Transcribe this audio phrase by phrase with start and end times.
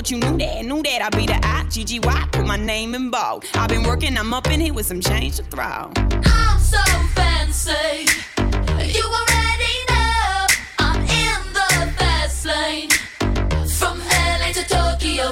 [0.00, 1.02] Thought you knew that, knew that.
[1.02, 2.28] I'd be the I, G G Y.
[2.32, 3.44] Put my name in bold.
[3.54, 4.16] I've been working.
[4.16, 5.92] I'm up in here with some change to throw.
[6.24, 6.82] I'm so
[7.14, 8.06] fancy.
[8.96, 10.46] You already know
[10.78, 12.90] I'm in the fast lane.
[13.78, 15.28] From LA to Tokyo,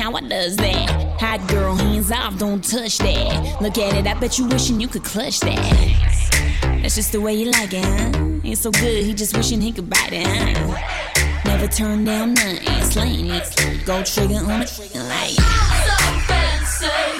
[0.00, 1.20] how I does that.
[1.20, 3.60] Hot girl, hands off, don't touch that.
[3.60, 6.80] Look at it, I bet you wishing you could clutch that.
[6.82, 8.40] That's just the way you like it, huh?
[8.42, 11.40] It's so good, he just wishing he could bite it, huh?
[11.44, 13.84] Never turn down nothing, slaying it.
[13.84, 15.30] Gold trigger on it, like.
[15.32, 17.19] so fancy.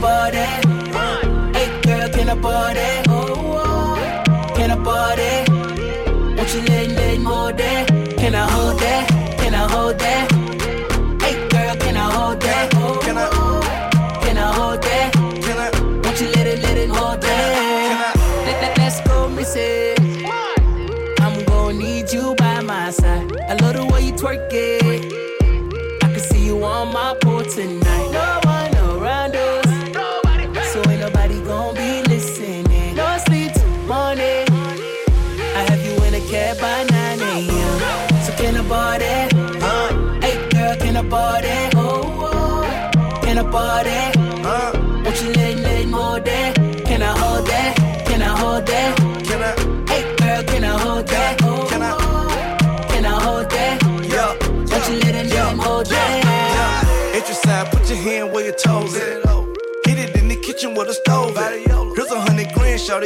[0.00, 0.37] Night.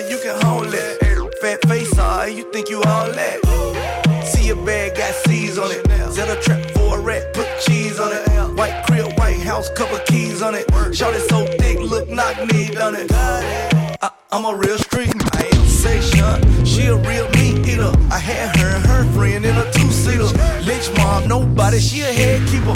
[0.01, 1.03] You can hold it.
[1.41, 4.25] Fat face on, you think you all that.
[4.25, 5.87] See a bag, got C's on it.
[6.13, 8.57] Set a trap for a rat, put cheese on it.
[8.57, 10.67] White crib, white house, couple keys on it.
[10.69, 13.11] Shawty so thick, look knock me done it.
[13.13, 16.65] I, I'm a real street, I ain't sensation.
[16.65, 17.93] She a real meat eater.
[18.11, 20.33] I had her and her friend in a two-seater.
[20.65, 22.75] Lynch mom, nobody, she a head keeper.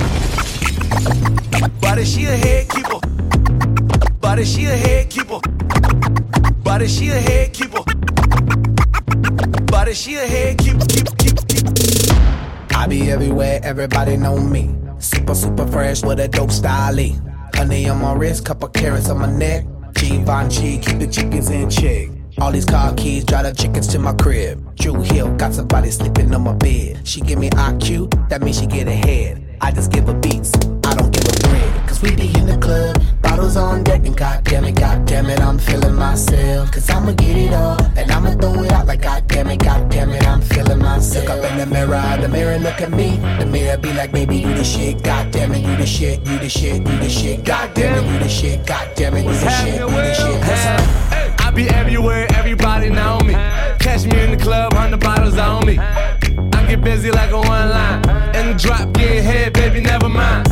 [1.80, 3.15] Body, she a head keeper.
[4.36, 5.40] Body she a head keeper.
[6.62, 7.82] Body she a head keeper.
[9.64, 10.84] Body she a head keeper.
[10.84, 12.76] Keep, keep, keep.
[12.76, 14.76] I be everywhere, everybody know me.
[14.98, 16.98] Super, super fresh with a dope style.
[17.54, 19.64] Honey on my wrist, couple carats on my neck.
[19.94, 22.10] Givenchy, keep the chickens in check.
[22.38, 24.76] All these car keys, drive the chickens to my crib.
[24.76, 27.08] Drew Hill, got somebody sleeping on my bed.
[27.08, 29.56] She give me IQ, that means she get ahead.
[29.62, 30.52] I just give her beats,
[30.84, 31.88] I don't give a bread.
[31.88, 33.02] Cause we be in the club,
[33.36, 36.72] bottles on deck, and goddamn it, goddamn it, I'm feeling myself.
[36.72, 40.26] Cause I'ma get it all, and I'ma throw it out like goddamn it, goddamn it,
[40.26, 41.26] I'm feeling myself.
[41.26, 43.16] Look up in the mirror, the mirror look at me.
[43.38, 46.48] The mirror be like, baby, you the shit, goddamn it, you the shit, you the
[46.48, 49.88] shit, you the shit, goddamn it, you the shit, goddamn it, you the shit, you
[49.88, 51.40] the shit.
[51.40, 53.34] I be everywhere, everybody know me.
[53.78, 55.78] Catch me in the club, hundred bottles on me.
[55.78, 58.00] I get busy like a one line.
[58.34, 60.48] In the drop, get head, baby, never mind.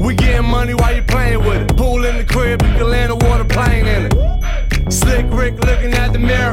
[0.00, 1.76] We getting money while you playing with it.
[1.76, 4.92] Pool in the crib, you can land a water plane in it.
[4.92, 6.52] Slick Rick looking at the mirror.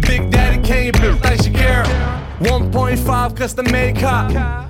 [0.00, 1.84] Big Daddy Kane built like Shakira.
[2.40, 4.67] 1.5 custom made cop.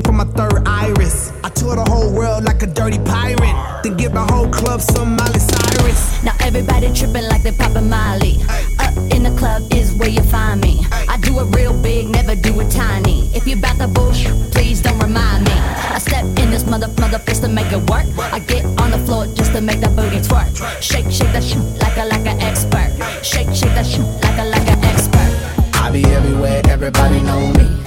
[0.00, 1.32] from my third iris.
[1.44, 3.82] I tour the whole world like a dirty pirate.
[3.82, 6.24] Then give the whole club some Miley Cyrus.
[6.24, 8.38] Now everybody tripping like they poppin' Molly.
[8.78, 10.84] Up in the club is where you find me.
[10.90, 13.28] I do it real big, never do it tiny.
[13.34, 15.52] If you bout the bullshit, please don't remind me.
[15.52, 18.06] I step in this mother mother fist to make it work.
[18.18, 20.50] I get on the floor just to make the booty twerk.
[20.82, 22.90] Shake, shake that shit like a like an expert.
[23.22, 25.30] Shake, shake that shit like a like an expert.
[25.74, 27.84] I be everywhere, everybody know me.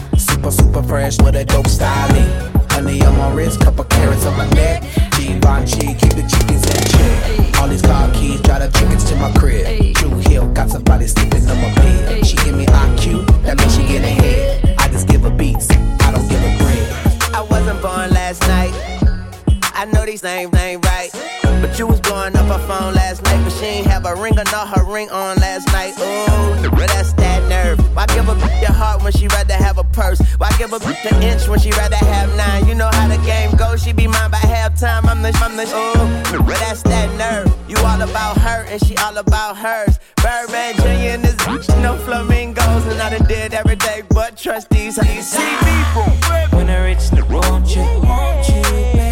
[0.88, 2.07] Fresh with a dope style.
[2.72, 4.84] Honey on my wrist, couple carats on my neck.
[5.18, 7.60] Givenchy, keep the chickens in check.
[7.60, 9.94] All these car keys, drive the chickens to my crib.
[9.95, 12.25] Drew Hill, got somebody sleeping on my bed.
[12.25, 14.75] She give me IQ, that means she get ahead.
[14.80, 17.36] I just give her beats, I don't give her bread.
[17.36, 18.72] I wasn't born last night.
[19.74, 21.10] I know these names ain't right.
[21.60, 24.39] But you was blowing up her phone last night, but she ain't have a ring
[24.39, 25.94] or not her ring on last night.
[26.00, 27.87] Ooh, that's that nerve.
[27.98, 30.22] Why give a bitch your heart when she rather have a purse?
[30.38, 32.68] Why give a bitch an inch when she rather have nine?
[32.68, 33.82] You know how the game goes.
[33.82, 35.10] She be mine by halftime.
[35.10, 37.52] I'm the, I'm the, ooh, but that's that nerve.
[37.68, 39.98] You all about her and she all about hers.
[40.18, 41.18] Birdman Jr.
[41.18, 44.98] and this bitch, no flamingos, and I done did every day but trust these.
[44.98, 46.12] You see me from
[46.56, 48.62] When I reach the road, you want you,
[48.94, 49.06] baby.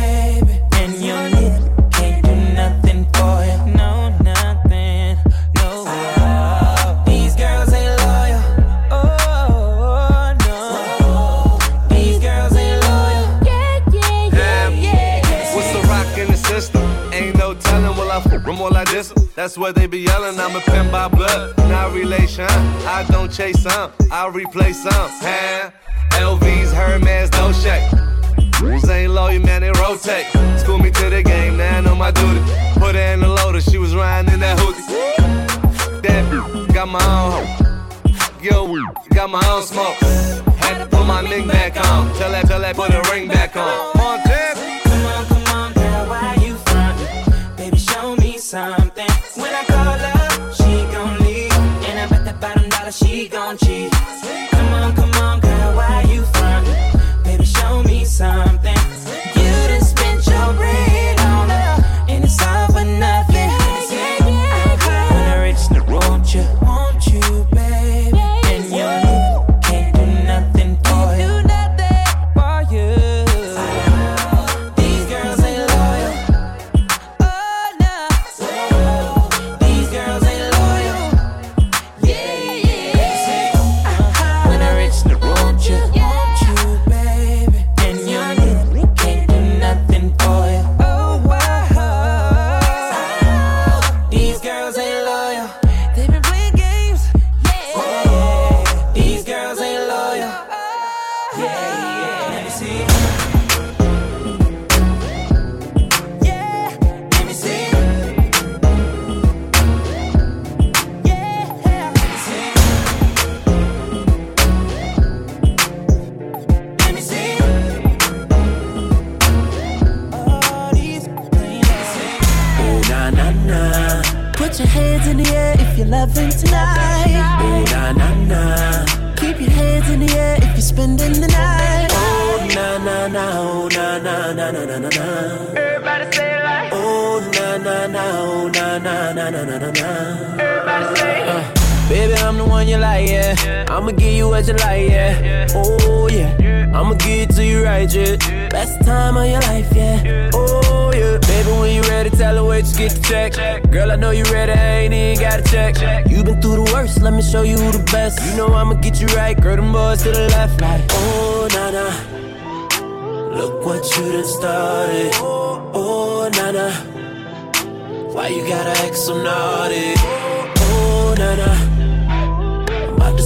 [18.61, 19.11] Or like this?
[19.35, 20.39] That's what they be yelling.
[20.39, 22.45] I'm a pin by blood, not relation.
[22.85, 24.93] I don't chase some, I replace some.
[24.93, 25.71] Huh?
[26.11, 27.91] LVs, Hermes, no shake.
[28.61, 30.27] Rules ain't loyal, man, they rotate.
[30.59, 32.39] School me to the game, now I know my duty.
[32.79, 34.81] Put her in the loader, she was riding in that hoodie.
[36.01, 38.41] That got my own hoe.
[38.41, 38.75] Yo,
[39.09, 39.95] got my own smoke.
[40.57, 42.13] Had to put my ring back on.
[42.15, 43.94] Tell that, tell that, put a ring back on.
[48.45, 49.09] Something.
[49.35, 51.51] When I call her, she gon' leave.
[51.89, 53.94] And I bet that bottom dollar she gon' cheat.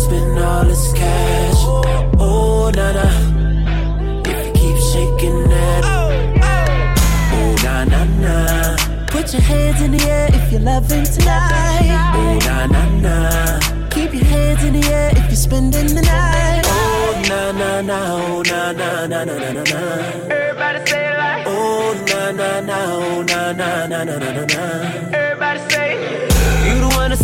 [0.10, 1.62] spend all this cash.
[2.20, 3.08] Oh, na na.
[4.30, 5.82] If you keep shaking that.
[5.94, 6.10] Oh,
[7.64, 8.36] na na na.
[9.14, 11.92] Put your hands in the air if you're loving tonight.
[12.22, 13.16] Oh, na na na.
[13.90, 16.64] Keep your hands in the air if you're spending the night.
[16.66, 18.00] Oh, na na na.
[18.16, 19.82] Oh, na na na na na na.
[20.36, 21.46] Everybody say like.
[21.48, 22.78] Oh, na na na.
[22.98, 24.64] Oh, na na na na na na.
[25.14, 26.29] Everybody say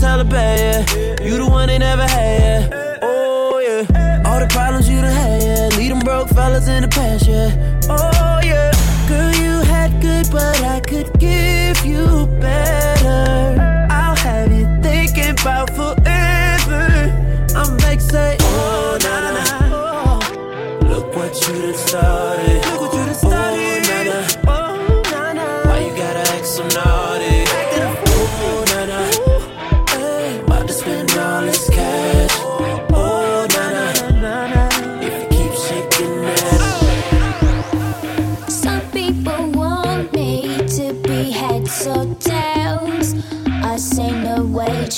[0.01, 1.15] that's yeah.
[1.21, 2.99] You the one they never had, yeah.
[3.01, 4.23] Oh, yeah.
[4.25, 5.77] All the problems you done had, yeah.
[5.77, 7.51] Lead them broke fellas in the past, yeah.
[7.89, 8.71] Oh, yeah.
[9.07, 13.87] Girl, you had good, but I could give you better.
[13.89, 17.11] I'll have you thinking about forever.
[17.55, 18.41] I'm excited.
[18.41, 20.89] oh, nah, nah, nah.
[20.89, 22.34] Look what you done started.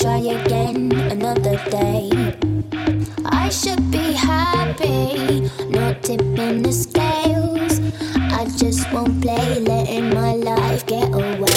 [0.00, 2.08] try again another day.
[3.24, 7.80] I should be happy, not tipping the scales.
[8.14, 11.47] I just won't play, letting my life get away.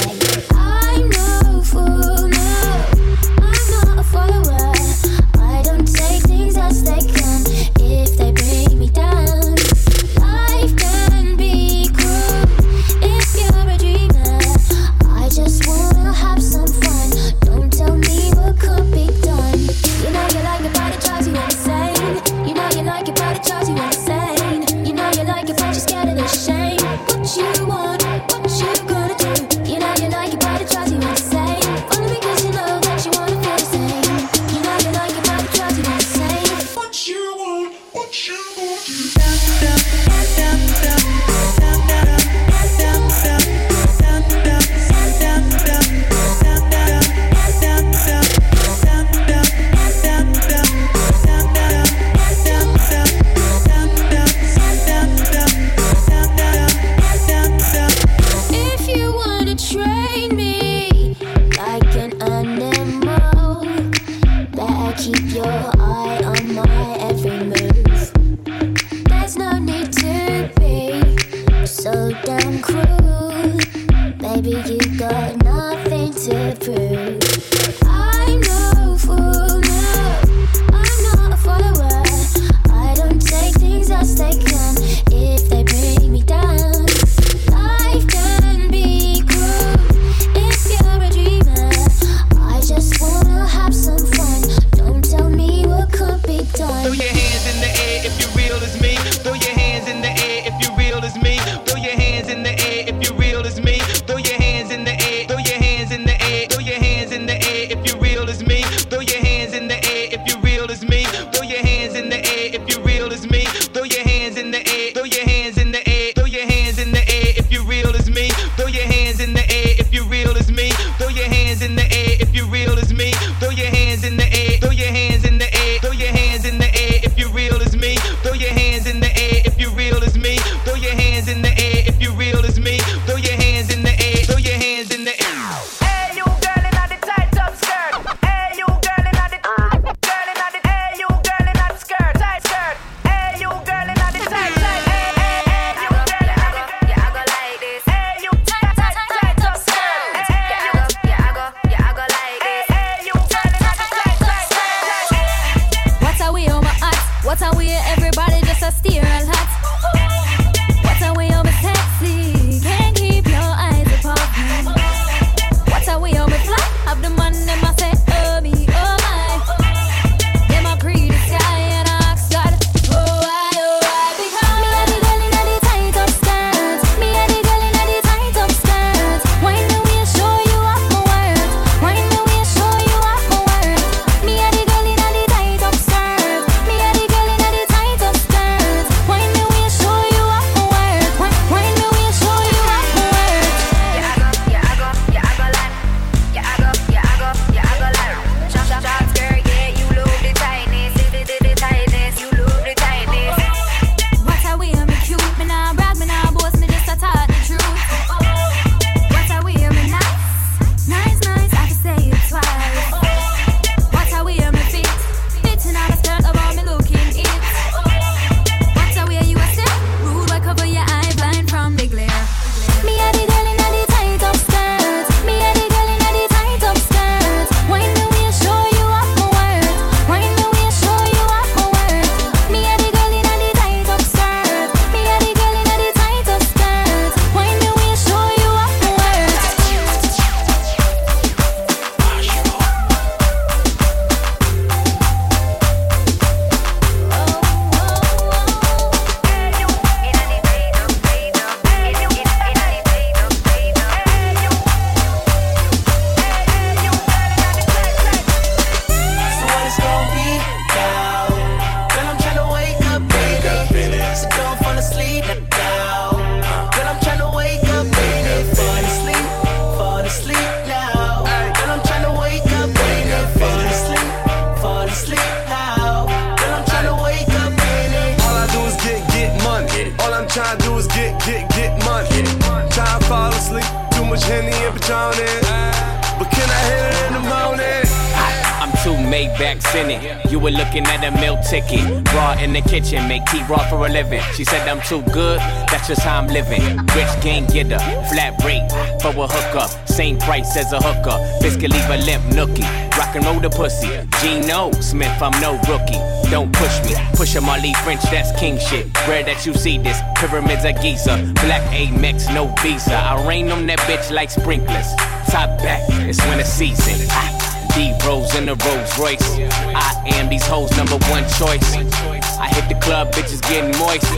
[292.91, 294.21] Kitchen, make tea raw for a living.
[294.35, 295.39] She said I'm too good,
[295.71, 296.61] that's just how I'm living.
[296.93, 297.79] Rich gang getter,
[298.11, 298.67] flat rate
[299.01, 299.87] for a hookup.
[299.87, 301.17] Same price as a hooker.
[301.41, 302.67] Biscuit leave a limp nookie.
[302.97, 303.87] Rock and roll the pussy.
[304.19, 306.01] Geno Smith, I'm no rookie.
[306.29, 306.95] Don't push me.
[307.13, 308.87] Push a Marley French, that's king shit.
[309.07, 309.97] Rare that you see this.
[310.17, 311.15] Pyramids of Giza.
[311.35, 312.95] Black Amex, no visa.
[312.95, 314.91] I rain on that bitch like sprinklers.
[315.29, 317.07] Top back, it's winter season.
[317.11, 317.41] Ah.
[317.73, 319.39] D Rose in the Rolls Royce.
[319.39, 322.20] I am these hoes' number one choice.
[322.41, 324.09] I hit the club, bitches getting moist.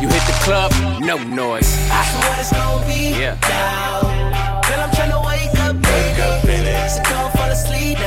[0.00, 1.66] You hit the club, no noise.
[1.68, 3.34] So what it's gonna be Yeah.
[3.42, 4.00] now?
[4.66, 5.74] Girl, I'm tryna wake up,
[6.46, 6.88] baby.
[6.88, 7.98] So don't fall asleep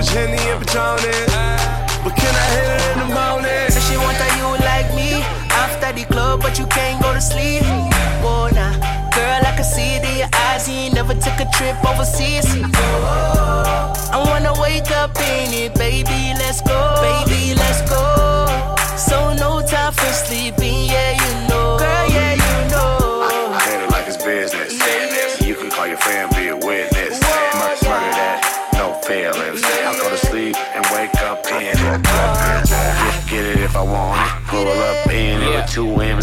[0.00, 0.96] much Henny and Patron.
[2.04, 3.68] But can I hit it in the morning?
[3.68, 5.20] Say she want that you like me
[5.52, 7.62] after the club, but you can't go to sleep.
[8.24, 8.72] Whoa, nah.
[9.12, 10.66] Girl, I can see it in your eyes.
[10.68, 12.48] You ain't never took a trip overseas.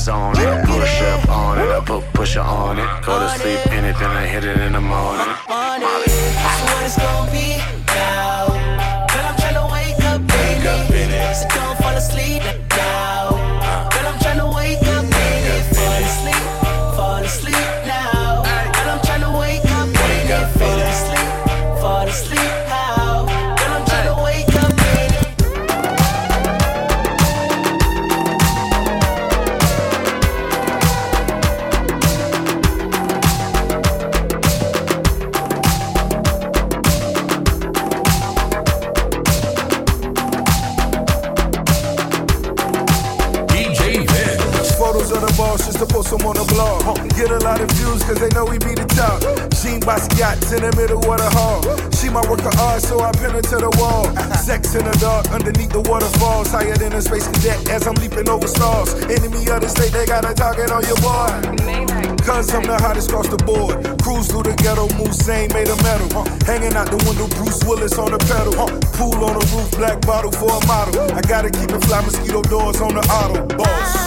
[0.09, 0.65] On it.
[0.65, 3.05] Push up on it, I put pusher on it.
[3.05, 5.27] Go to sleep in it, then I hit it in the morning.
[53.07, 54.03] I pin her to the wall.
[54.35, 56.51] Sex in the dark, underneath the waterfalls.
[56.51, 58.93] Higher than a space cadet as I'm leaping over stars.
[59.07, 61.31] Enemy of the state, they got a target on your boy.
[62.27, 63.79] Cause I'm the hottest across the board.
[64.03, 66.11] Cruise through the ghetto, Mulsanne made of metal.
[66.11, 66.27] Huh.
[66.43, 68.51] Hanging out the window, Bruce Willis on the pedal.
[68.59, 68.75] Huh.
[68.99, 70.99] Pool on the roof, black bottle for a model.
[71.15, 73.47] I gotta keep it fly, mosquito doors on the auto.
[73.55, 74.06] Boss.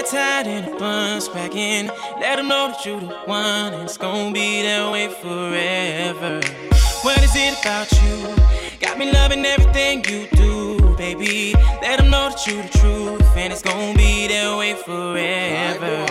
[0.00, 0.78] hair tied in a
[1.34, 1.86] back in
[2.20, 6.40] Let them know that you the one, and it's gonna be that way forever.
[7.02, 8.78] What is it about you?
[8.80, 11.54] Got me loving everything you do, baby.
[11.82, 16.06] Let them know that you the truth, and it's gonna be that way forever.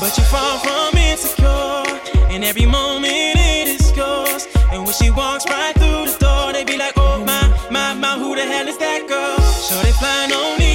[0.00, 1.84] But you're far from insecure,
[2.30, 4.46] and every moment it is yours.
[4.72, 8.18] And when she walks right through the door, they be like, oh my, my, my,
[8.18, 9.38] who the hell is that girl?
[9.66, 10.65] Sure, they flying on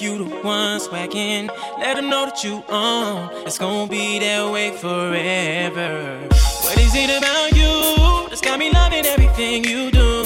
[0.00, 1.48] you the one swagging.
[1.78, 3.30] Let them know that you own.
[3.46, 6.20] It's gonna be that way forever.
[6.62, 10.22] What is it about you that's got me loving everything you do?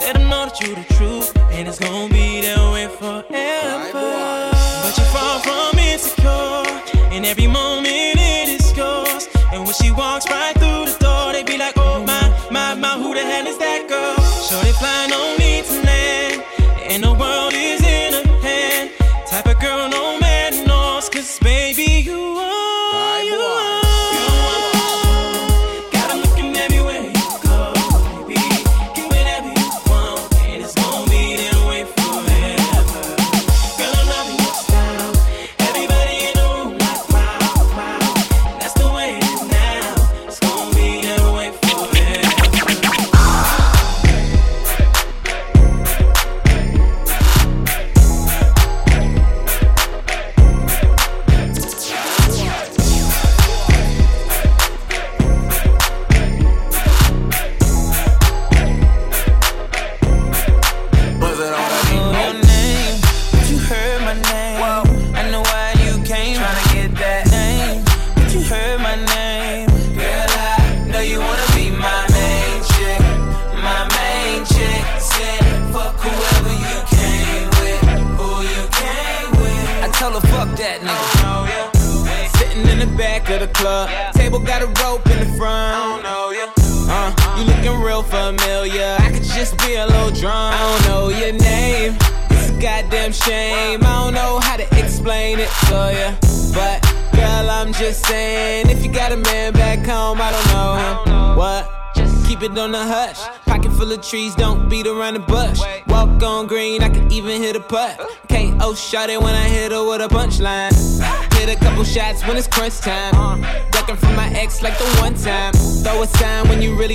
[0.00, 4.50] Let them know that you the truth, and it's gonna be that way forever.
[4.82, 6.64] But you far from insecure,
[7.12, 9.28] and every moment it is yours.
[9.52, 10.53] And when she walks right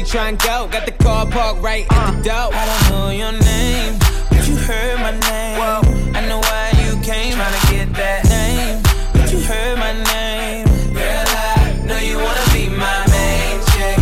[0.10, 0.68] try and go.
[0.72, 2.50] Got the car parked right uh, at the door.
[2.52, 5.58] I don't know your name, but you heard my name.
[5.60, 5.82] Whoa.
[6.18, 8.82] I know why you came, trying to get that name,
[9.14, 10.66] but you heard my name.
[10.94, 14.00] Girl, I know you wanna be my main chick,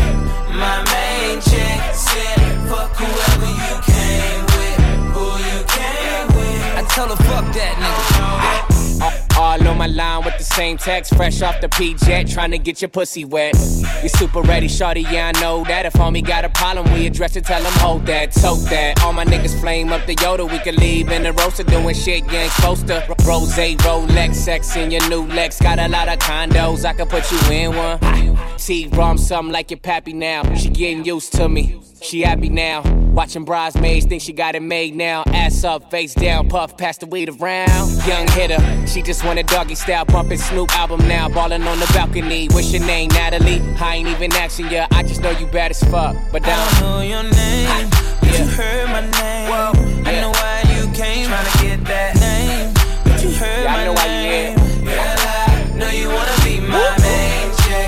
[0.55, 1.79] my main chick.
[1.91, 2.39] Said
[2.71, 4.79] fuck whoever you came with,
[5.11, 6.79] who you came with.
[6.79, 9.37] I tell her fuck that nigga.
[9.37, 12.59] All on my line with the same text Fresh off the P jet, trying to
[12.59, 13.55] get your pussy wet.
[14.03, 15.87] You super ready, shorty, yeah, I know that.
[15.87, 19.01] If homie got a problem, we address it, tell him hold that, tote that.
[19.03, 22.23] All my niggas flame up the Yoda, we can leave in the roaster doing shit
[22.31, 23.03] you ain't supposed to.
[23.25, 25.59] Rose, Rolex, sex in your new Lex.
[25.59, 28.37] Got a lot of condos, I can put you in one.
[28.57, 30.43] T rom something like your pappy now.
[30.53, 31.81] She getting used to me.
[32.01, 32.83] She happy now.
[33.17, 35.23] Watching bridesmaids, think she got it made now.
[35.27, 37.89] Ass up, face down, puff, pass the weed around.
[38.05, 41.29] Young hitter, she just want a doggy style, bumping Snoop album now.
[41.29, 42.47] Ballin' on the balcony.
[42.51, 43.61] What's your name, Natalie?
[43.79, 46.15] I ain't even asking ya, I just know you bad as fuck.
[46.31, 47.89] But I don't know your name,
[48.19, 50.05] but you heard my name.
[50.05, 52.73] I know why you came, tryna get that name.
[53.03, 54.55] But you heard Yeah, I my know why you name.
[54.85, 57.87] Girl, I know you wanna be my main chick,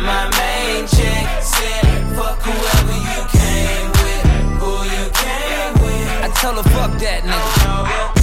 [0.00, 1.24] my main chick.
[1.42, 1.84] Said
[2.16, 4.24] fuck whoever you came with,
[4.60, 6.24] who you came with.
[6.24, 8.19] I tell her fuck that nigga.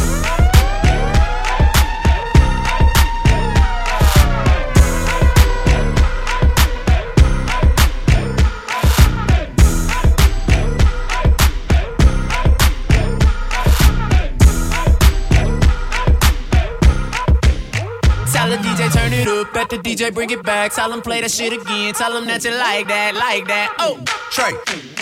[19.48, 20.74] Up, let the DJ bring it back.
[20.74, 21.94] Tell him play that shit again.
[21.94, 23.74] Tell him that you like that, like that.
[23.80, 24.00] Oh,
[24.32, 24.54] Trey,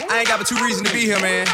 [0.09, 1.47] I ain't got but two reasons to be here, man.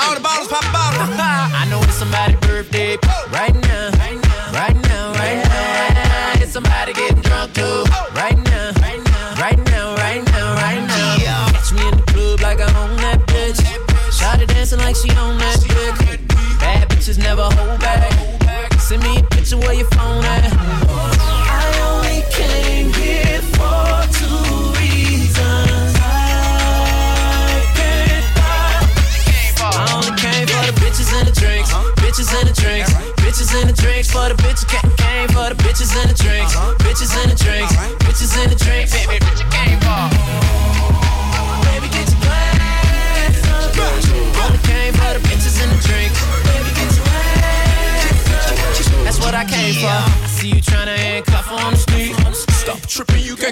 [0.00, 1.00] All the bottles pop a bottle.
[1.60, 2.96] I know it's somebody's birthday
[3.32, 6.42] right now, right now, right now, right now.
[6.42, 7.84] It's somebody getting drunk too
[8.16, 11.48] right now, right now, right now, right now, right now.
[11.52, 13.60] Catch me in the club like I own that bitch.
[14.08, 16.20] Shawty dancing like she own that dick.
[16.60, 18.08] Bad bitches never hold back.
[18.80, 21.19] Send me a picture where your phone at.
[34.10, 34.66] For the bitches.
[34.96, 37.74] Came for the bitches and the drinks, bitches and the drinks,
[38.04, 39.29] bitches and the drinks.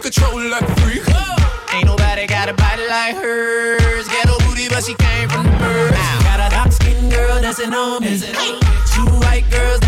[0.00, 1.74] Can't control like a.
[1.74, 4.08] Ain't nobody got a body like hers.
[4.08, 5.96] Ghetto booty, but she came from the birds.
[6.24, 8.18] Got a dark skinned girl dancing on me.
[8.18, 9.80] Two white girls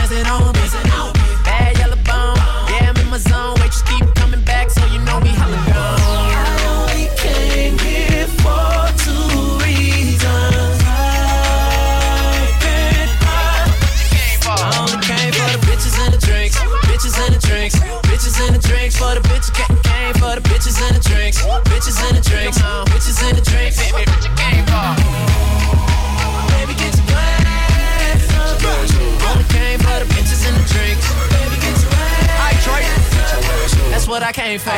[34.10, 34.70] what I came for.
[34.70, 34.74] I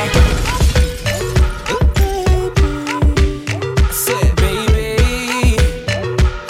[3.91, 5.57] said, baby,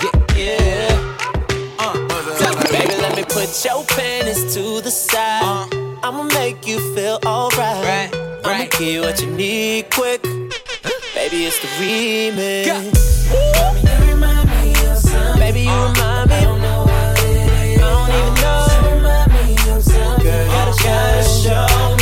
[0.02, 0.90] yeah, yeah.
[1.78, 2.72] Uh, uh, uh.
[2.72, 5.44] baby, let me put your panties to the side.
[5.44, 5.68] Uh.
[6.02, 8.12] I'ma make you feel alright.
[8.44, 10.22] I'ma give you what you need quick.
[11.14, 12.66] Baby, it's the remix.
[13.30, 15.38] Baby, you remind me of something.
[15.38, 16.34] Baby, you remind me.
[16.34, 17.80] I don't know what it is.
[17.80, 18.66] I don't even know.
[18.74, 20.24] You remind me of something.
[20.24, 20.50] Girl, you
[20.82, 22.01] gotta show me.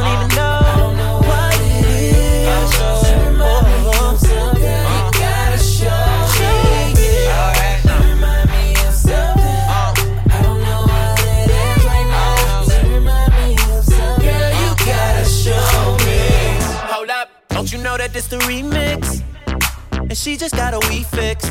[17.81, 19.23] Know that this the remix?
[19.91, 21.49] And she just got a wee fix.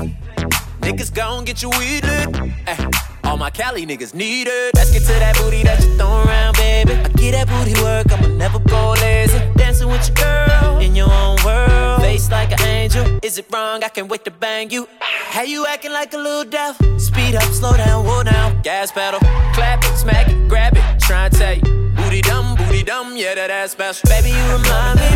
[0.81, 2.37] Niggas gon' get you weed lit.
[2.67, 2.91] Eh, Ay,
[3.25, 4.75] all my Cali niggas need it.
[4.75, 6.93] Let's get to that booty that you throw around, baby.
[6.93, 9.39] I get that booty work, I'ma never go lazy.
[9.57, 12.01] Dancing with your girl in your own world.
[12.01, 13.19] Face like an angel.
[13.23, 13.83] Is it wrong?
[13.85, 14.89] I can't wait to bang you.
[15.01, 16.99] How you acting like a little devil?
[16.99, 18.63] Speed up, slow down, whoa down.
[18.63, 19.21] Gas pedal.
[19.55, 20.85] Clap it, smack it, grab it.
[21.01, 21.63] Try and tell you.
[21.97, 22.50] Booty dumb,
[22.83, 24.05] dumb yeah, that ass best.
[24.05, 25.07] Baby, you remind me.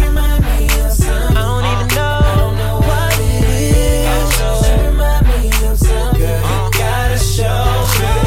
[1.37, 4.39] I don't know what it is.
[4.69, 6.21] You remind me of something.
[6.21, 7.65] Girl, gotta show
[8.01, 8.25] me.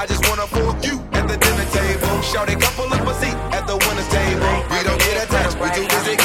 [0.00, 2.22] I just wanna fuck you at the dinner table.
[2.22, 4.64] Shout a couple up a seat at the winner's table.
[4.72, 6.19] We don't get attached, we do visit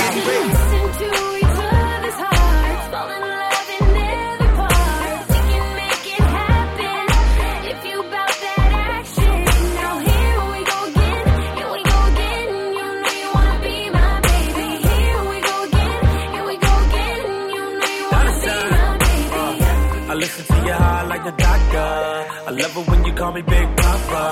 [22.55, 24.23] love it when you call me Big Papa.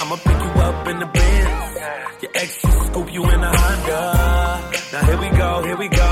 [0.00, 1.78] I'ma pick you up in the Benz.
[2.22, 4.02] Your ex scoop you in a Honda.
[4.92, 6.10] Now here we go, here we go.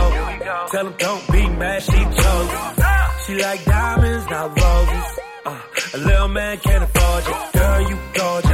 [0.71, 2.51] Tell them don't be mad, she chose.
[3.27, 5.19] She like diamonds, not roses.
[5.45, 5.61] Uh,
[5.95, 7.61] a little man can't afford you.
[7.61, 8.52] Girl, you gorgeous.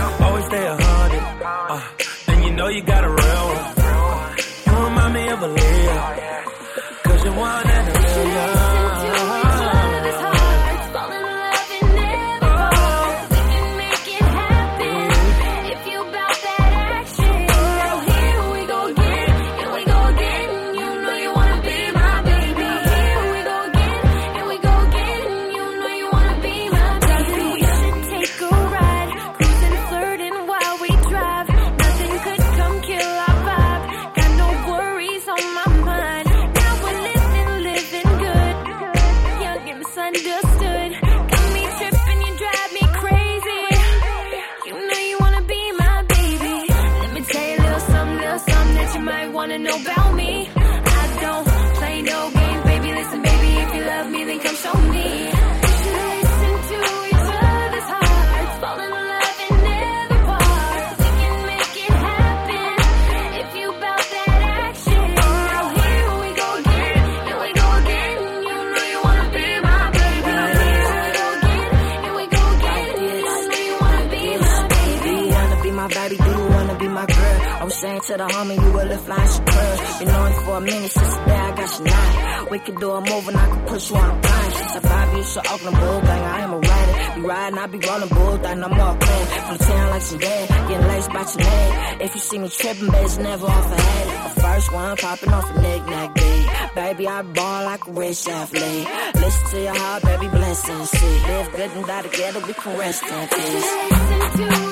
[78.09, 79.99] To the homie, you will flying your curls.
[79.99, 82.47] Been knowing for a minute since the day I got you now.
[82.51, 84.51] We could do a move and I could push you on a plane.
[84.57, 86.25] She said five years to Oakland Bull gang.
[86.25, 87.21] I am a rider.
[87.21, 88.47] Be riding, I be rolling bull.
[88.47, 89.27] I'm all clean.
[89.27, 90.49] From the town like some dead.
[90.49, 92.01] Getting laced by your name.
[92.01, 94.35] If you see me tripping, it's never off a head.
[94.37, 96.75] The first one popping off a knick-knack beat.
[96.75, 98.89] Baby, I ball like a rich athlete.
[99.17, 101.27] Listen to your heart, baby, bless and see.
[101.29, 104.68] Live good and die together, we can rest in peace.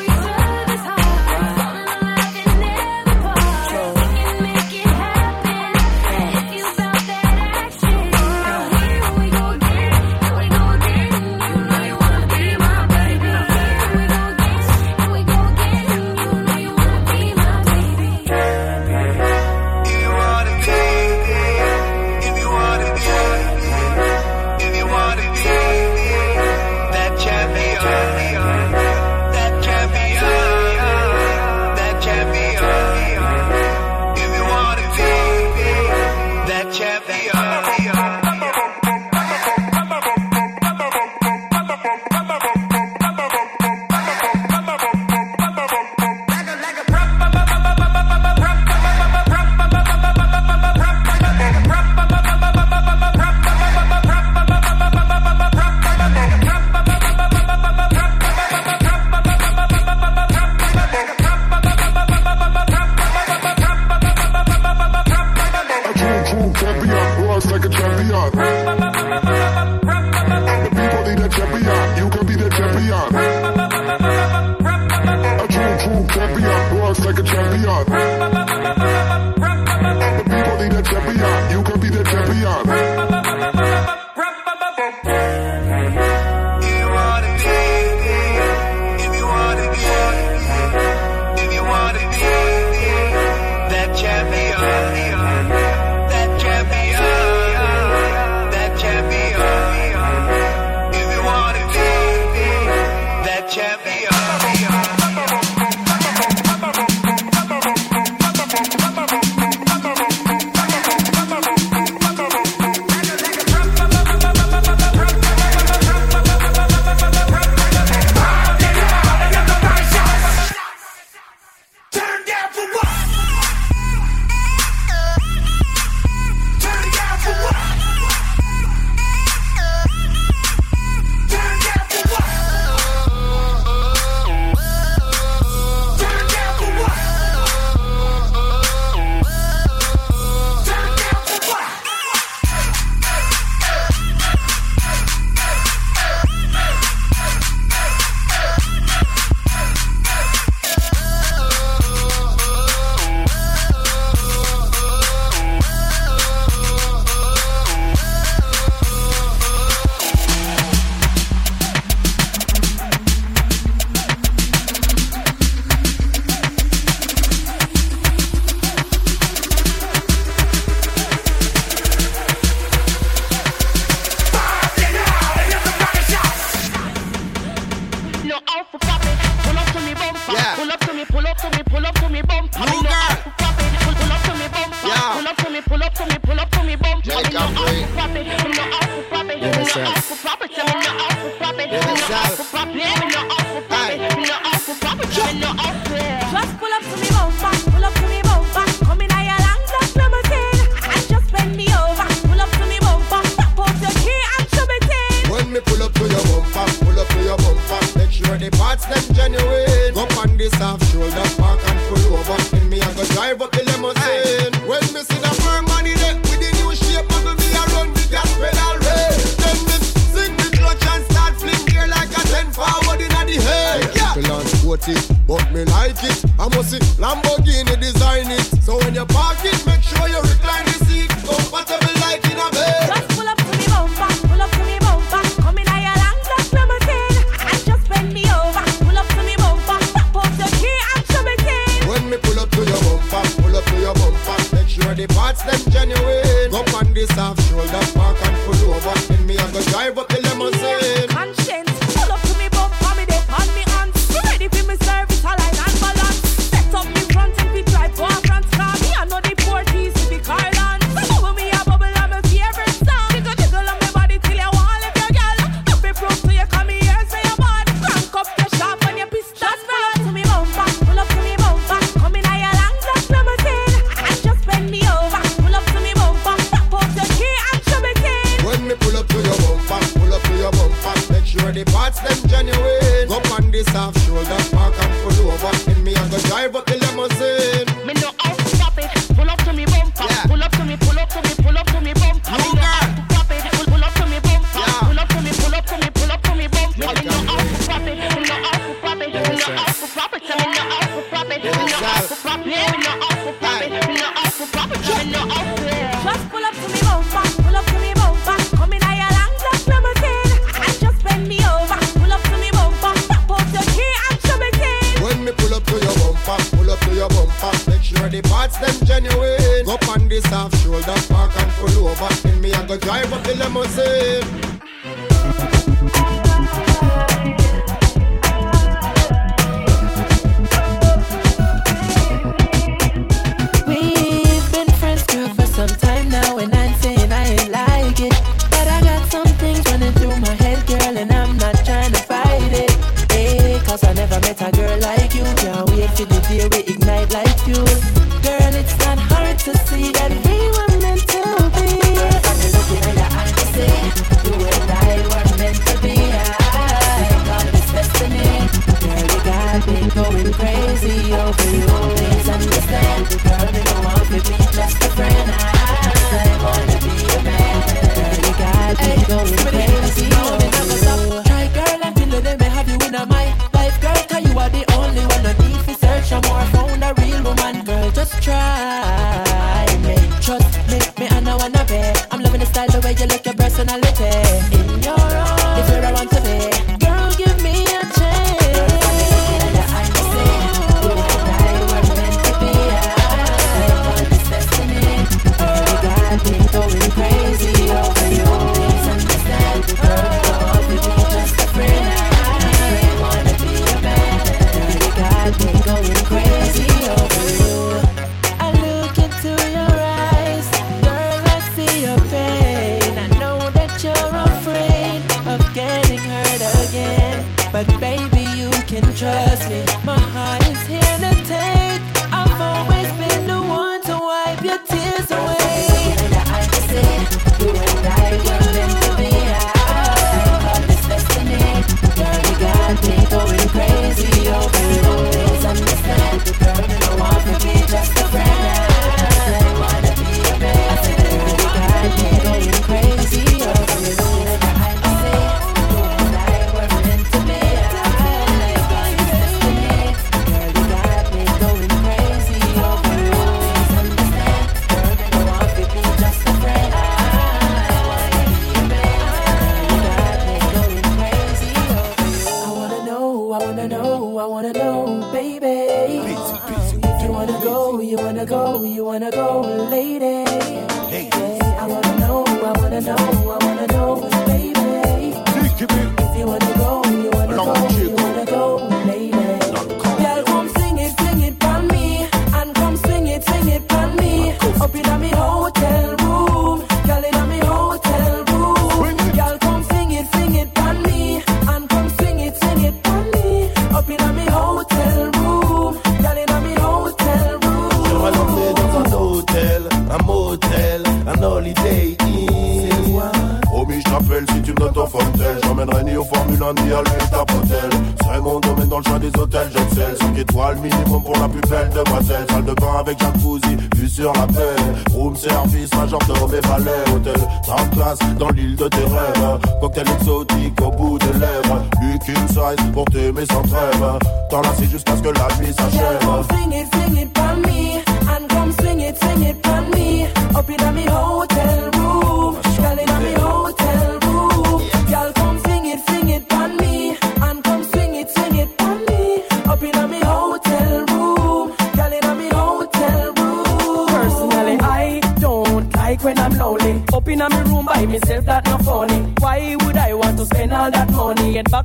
[418.97, 419.63] Trust me.
[419.85, 420.06] My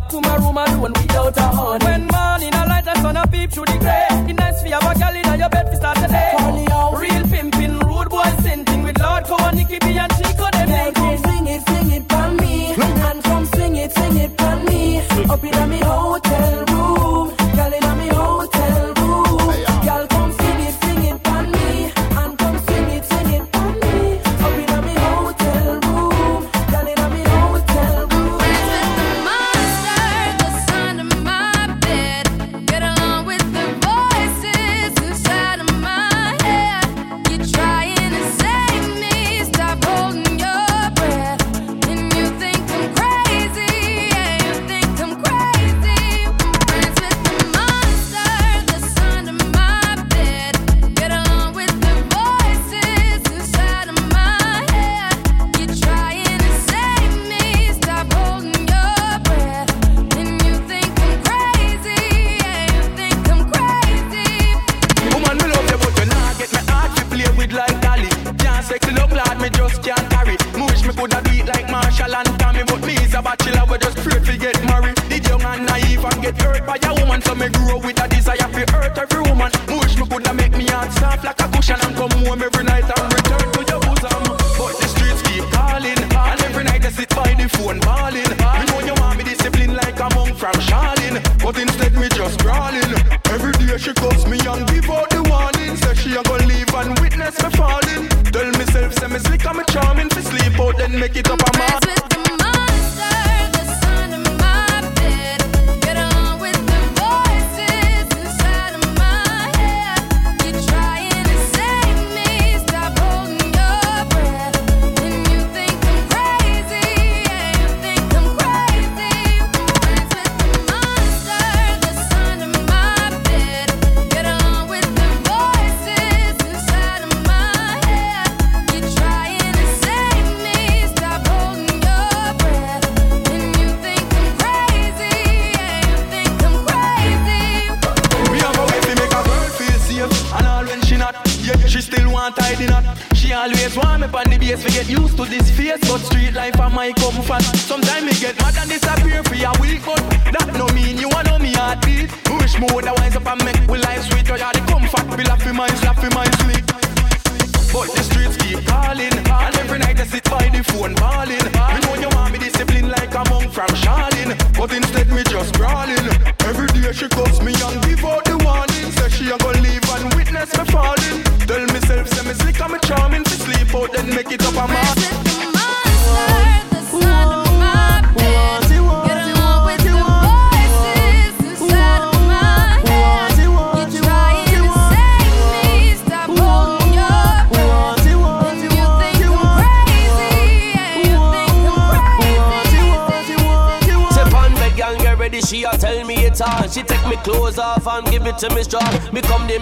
[0.02, 1.41] back to my room alone without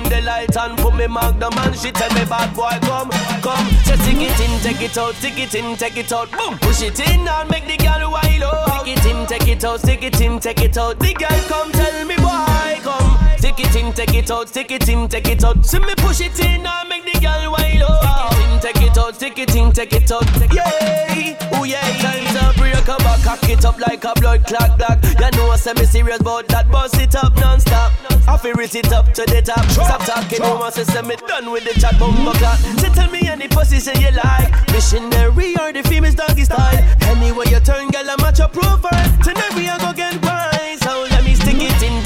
[0.10, 3.10] the light and put me magnum and she tell me bad boy come,
[3.41, 3.68] come.
[3.86, 6.57] Just take it in, take it out, take it in, take it out, boom.
[6.60, 8.86] Push it in and make the girl wild out.
[8.86, 10.99] Take it in, take it out, take it in, take it out.
[10.99, 13.18] The girl come tell me why come.
[13.42, 15.66] Take it in, take it out, take it in, take it out.
[15.66, 18.62] See me push it in and make the girl wild out.
[18.62, 20.54] Take it in, take it out, take it in, take it out.
[20.54, 21.80] Yeah, oh yeah.
[22.00, 25.04] Time to break up, I cock it up like a blood clot black.
[25.04, 27.94] You know I say me serious about that, bust it up non-stop.
[28.28, 29.66] I feel it up to the top.
[29.72, 32.60] Stop talking, no one says me done with the chat bumbo clock.
[32.78, 34.52] So tell me any position you like.
[34.72, 36.78] Missionary or the famous doggy style.
[37.04, 39.18] Anyway you turn, girl, I match your profile.
[39.24, 40.59] Tonight we are gonna get wild.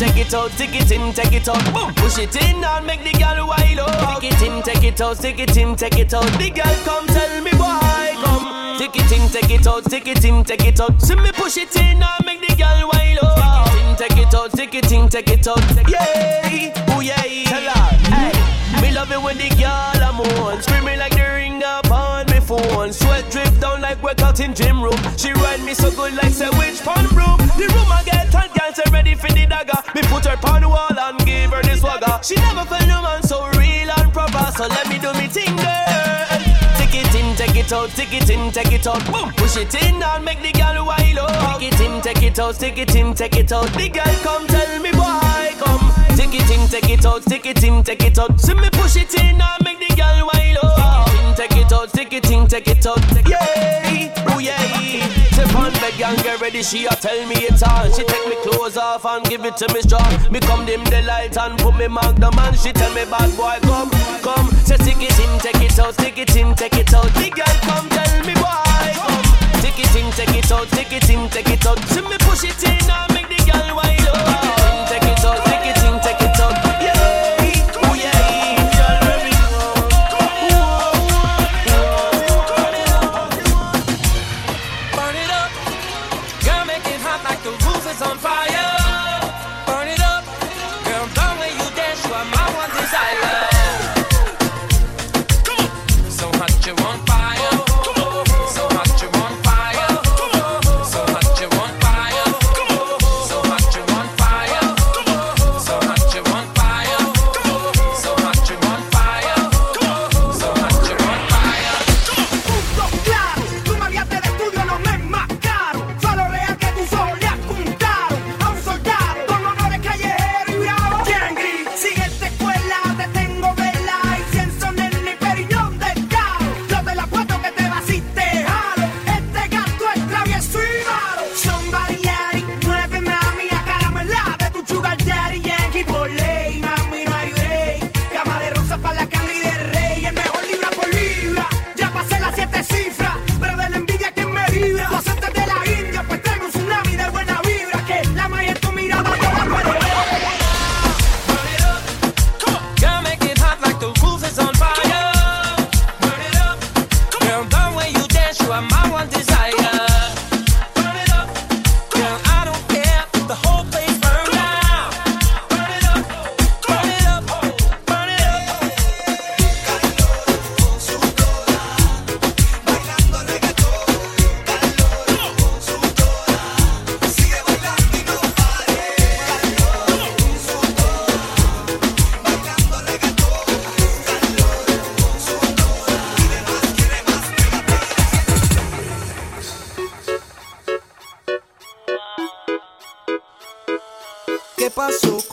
[0.04, 1.94] Take it out, take it in, take it out, boom.
[1.96, 4.20] Push it in and make the girl wild out.
[4.20, 6.26] Take it in, take it out, take it in, take it out.
[6.38, 8.78] The girl come tell me why come.
[8.78, 11.02] Take it in, take it out, take it in, take it out.
[11.02, 13.98] See me push it in and make the girl wild out.
[13.98, 15.64] Take it in, take it out, take it in, take it out.
[15.88, 17.16] Yeah, ooh yeah.
[17.46, 18.82] Tell her, hey.
[18.82, 21.90] Me love it when the girl I'm on, screaming like the ring up
[22.44, 22.92] phone.
[22.94, 25.00] Sweat drip down like workout in gym room.
[25.18, 27.38] She ride me so good like say which pan room.
[27.58, 29.80] The room I get girl say ready for the dagger.
[29.96, 32.20] Me put her on the wall and give her the swagger.
[32.24, 35.56] She never felt no man so real and proper, so let me do me thing,
[35.56, 36.42] girl.
[36.78, 39.04] Take it in, take it out, take it in, take it out.
[39.12, 41.60] Boom, push it in and make the girl wild out.
[41.60, 43.72] Take it in, take it out, take it in, take it out.
[43.74, 45.84] The girl come tell me why, come.
[46.18, 48.40] Take it in, take it out, take it in, take it out.
[48.40, 50.73] See me push it in and make the girl wild out.
[51.36, 53.00] Take it take it out, take it in, take it out.
[53.28, 54.58] Yeah, oh yeah.
[55.32, 57.92] Step on beg and get ready, she a tell me it's on.
[57.92, 60.32] She take me clothes off and give it to me strong.
[60.32, 63.58] Me come dim the light and put me magnum and she tell me bad boy
[63.64, 63.90] come,
[64.22, 64.48] come.
[64.64, 67.12] Say stick it in, take it out, stick it in, take it out.
[67.16, 69.26] The girl come tell me boy come.
[69.62, 71.80] Take it in, take it out, take it in, take it out.
[71.90, 73.13] See me push it in and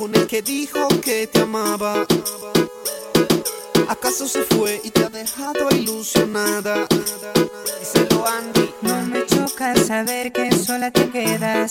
[0.01, 2.07] con el que dijo que te amaba?
[3.87, 6.87] ¿Acaso se fue y te ha dejado ilusionada?
[7.79, 8.71] Díselo Andy.
[8.81, 11.71] No me choca saber que sola te quedas.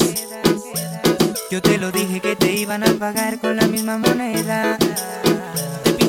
[1.49, 4.77] Yo te lo dije que te iban a pagar con la misma moneda.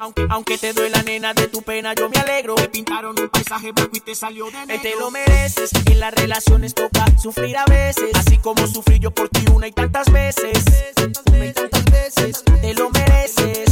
[0.00, 2.54] Aunque, aunque te duela nena de tu pena, yo me alegro.
[2.54, 4.82] Te pintaron un paisaje blanco y te salió de negro.
[4.82, 5.70] Te lo mereces.
[5.86, 8.10] En las relaciones toca sufrir a veces.
[8.14, 10.64] Así como sufrí yo por ti una y tantas veces.
[11.30, 12.44] Una y tantas veces.
[12.44, 13.71] Te lo mereces.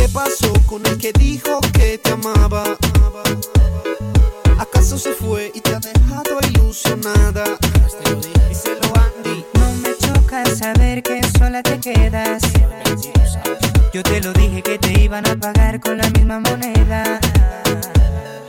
[0.00, 2.64] ¿Qué pasó con el que dijo que te amaba?
[4.58, 7.44] ¿Acaso se fue y te ha dejado ilusionada?
[8.48, 9.44] Díselo Andy.
[9.52, 12.42] No me choca saber que sola te quedas.
[13.92, 17.20] Yo te lo dije que te iban a pagar con la misma moneda.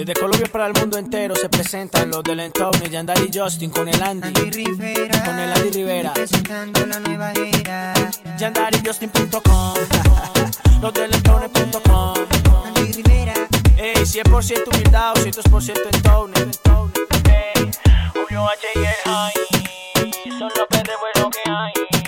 [0.00, 3.86] Desde Colombia para el mundo entero se presentan los del entorno Yandari y Justin con
[3.86, 4.32] el Andy.
[4.32, 6.14] Con el Andy Rivera.
[6.14, 7.92] Presentando la nueva era.
[8.38, 9.74] YandariJustin.com.
[10.80, 12.14] Los del entorno.com.
[12.64, 13.34] Andy Rivera.
[13.76, 16.34] Ey, 100% humildad, 200% entorno.
[17.28, 17.70] Ey,
[18.14, 20.38] Julio H y el High.
[20.38, 21.99] Son los perros buenos que hay.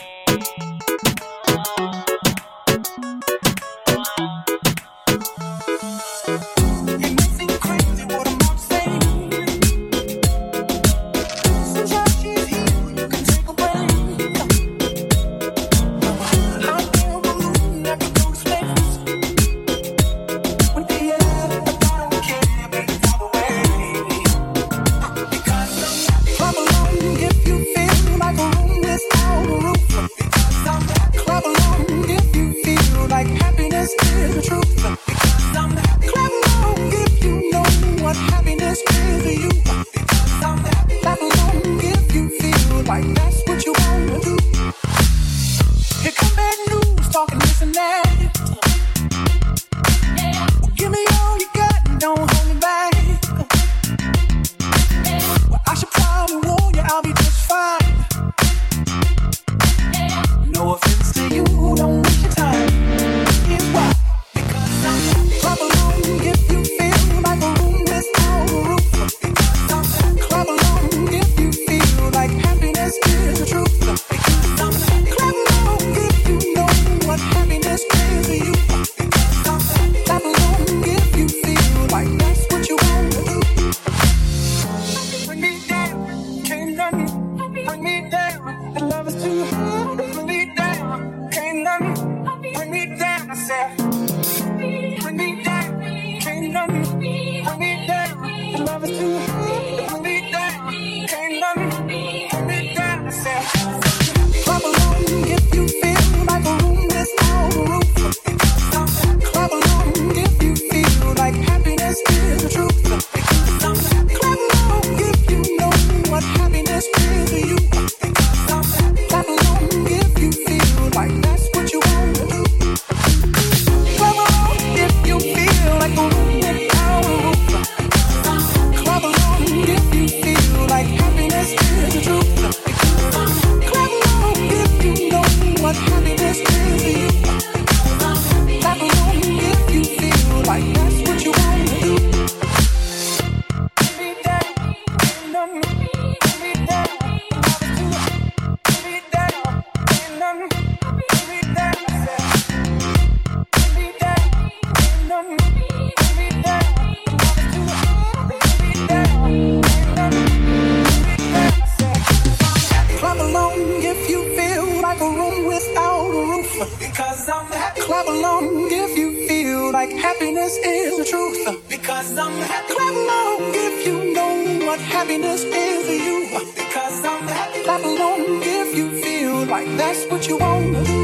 [166.78, 167.80] Because I'm happy.
[167.80, 171.68] Clap along if you feel like happiness is the truth.
[171.68, 172.74] Because I'm happy.
[172.74, 176.44] Clap along if you know what happiness is to you.
[176.54, 177.62] Because I'm happy.
[177.64, 181.00] Clap along if you feel like that's what you wanna do.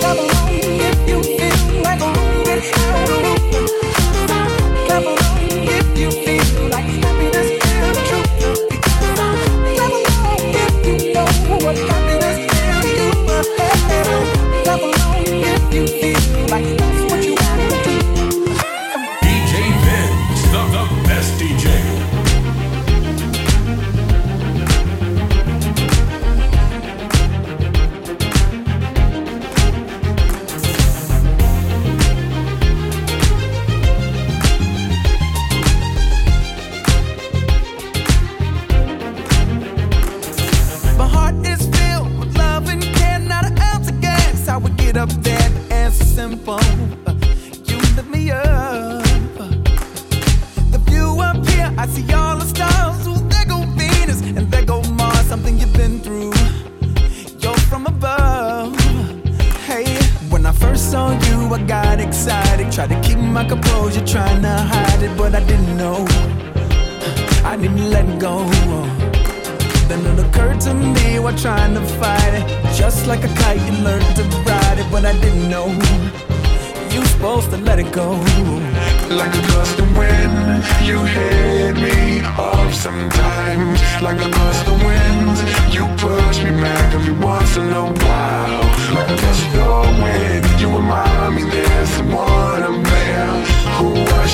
[0.00, 0.54] Clap along
[0.88, 3.19] if you feel like a room without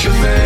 [0.09, 0.46] ushers in